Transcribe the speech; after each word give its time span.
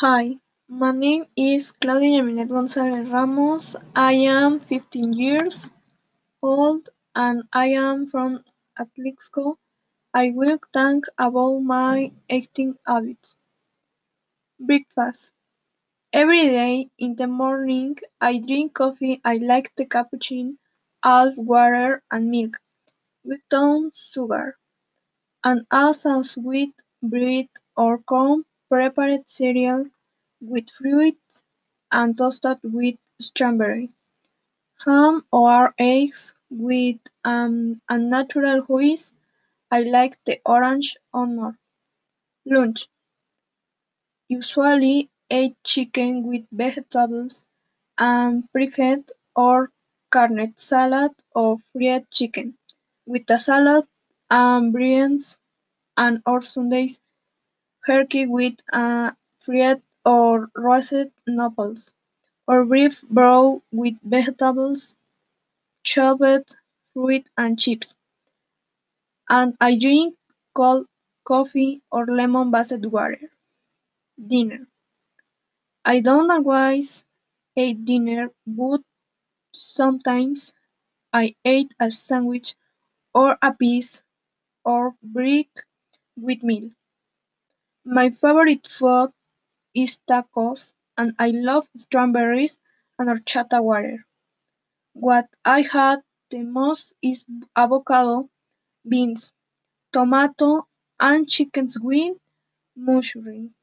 Hi, 0.00 0.36
my 0.68 0.92
name 0.92 1.24
is 1.36 1.72
Claudia 1.72 2.20
Yamilet 2.20 2.50
Gonzalez 2.50 3.08
Ramos. 3.08 3.76
I 3.94 4.12
am 4.30 4.60
fifteen 4.60 5.14
years 5.14 5.70
old 6.42 6.90
and 7.14 7.44
I 7.50 7.68
am 7.68 8.06
from 8.06 8.44
Atlixco. 8.78 9.56
I 10.12 10.32
will 10.34 10.58
talk 10.70 11.04
about 11.16 11.60
my 11.60 12.12
eating 12.28 12.74
habits. 12.86 13.36
Breakfast. 14.60 15.32
Every 16.12 16.42
day 16.42 16.90
in 16.98 17.16
the 17.16 17.26
morning 17.26 17.96
I 18.20 18.36
drink 18.36 18.74
coffee. 18.74 19.22
I 19.24 19.38
like 19.38 19.74
the 19.76 19.86
cappuccino, 19.86 20.58
half 21.02 21.38
water 21.38 22.02
and 22.10 22.30
milk, 22.30 22.58
without 23.24 23.96
sugar, 23.96 24.58
and 25.42 25.64
also 25.70 26.20
sweet 26.20 26.74
bread 27.02 27.48
or 27.78 27.96
corn 28.02 28.44
prepared 28.70 29.28
cereal 29.28 29.86
with 30.40 30.70
fruit 30.70 31.18
and 31.92 32.16
toasted 32.18 32.58
with 32.64 32.96
strawberry, 33.20 33.90
ham 34.86 35.26
or 35.32 35.74
eggs 35.78 36.34
with 36.50 36.98
um, 37.24 37.82
a 37.90 37.98
natural 37.98 38.64
juice. 38.66 39.12
I 39.70 39.82
like 39.82 40.24
the 40.24 40.40
orange 40.46 40.96
honor. 41.14 41.58
Lunch. 42.46 42.88
Usually 44.28 45.10
eat 45.28 45.56
chicken 45.64 46.22
with 46.22 46.46
vegetables 46.52 47.44
and 47.98 48.48
fried 48.52 49.10
or 49.34 49.72
carne 50.10 50.56
salad 50.56 51.12
or 51.34 51.58
fried 51.72 52.10
chicken, 52.10 52.56
with 53.06 53.30
a 53.30 53.38
salad 53.40 53.88
and 54.30 54.72
beans 54.72 55.38
and 55.96 56.22
or 56.26 56.42
Sundays 56.42 57.00
jerky 57.86 58.26
with 58.26 58.54
uh, 58.72 59.12
fried 59.38 59.82
or 60.04 60.50
roasted 60.54 61.12
noodles, 61.26 61.94
or 62.48 62.64
beef 62.64 63.02
broth 63.08 63.62
with 63.72 63.96
vegetables, 64.02 64.96
chopped 65.84 66.56
fruit 66.94 67.28
and 67.38 67.58
chips, 67.58 67.96
and 69.30 69.56
I 69.60 69.76
drink 69.76 70.16
cold 70.52 70.88
coffee 71.24 71.80
or 71.92 72.06
lemon-based 72.06 72.84
water. 72.86 73.30
Dinner. 74.26 74.68
I 75.86 76.00
don't 76.00 76.30
always 76.30 77.02
eat 77.56 77.86
dinner, 77.86 78.30
but 78.46 78.82
sometimes 79.52 80.52
I 81.12 81.36
eat 81.44 81.74
a 81.80 81.90
sandwich 81.90 82.54
or 83.14 83.38
a 83.42 83.54
piece 83.54 84.02
of 84.64 84.94
bread 85.02 85.46
with 86.16 86.42
milk. 86.42 86.72
My 87.86 88.10
favorite 88.10 88.66
food 88.68 89.14
is 89.74 90.00
tacos, 90.08 90.74
and 90.96 91.14
I 91.18 91.30
love 91.30 91.68
strawberries 91.76 92.58
and 92.98 93.08
horchata 93.08 93.62
water. 93.62 94.06
What 94.94 95.28
I 95.44 95.62
hate 95.62 96.04
the 96.30 96.42
most 96.44 96.94
is 97.02 97.26
avocado, 97.56 98.30
beans, 98.88 99.32
tomato, 99.92 100.68
and 101.00 101.28
chicken 101.28 101.68
with 101.82 102.18
mushroom. 102.76 103.54